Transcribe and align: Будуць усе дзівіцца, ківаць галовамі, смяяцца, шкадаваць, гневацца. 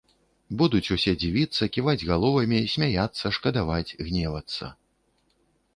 Будуць 0.61 0.91
усе 0.95 1.11
дзівіцца, 1.23 1.67
ківаць 1.75 2.07
галовамі, 2.11 2.59
смяяцца, 2.75 3.25
шкадаваць, 3.37 3.87
гневацца. 4.11 4.65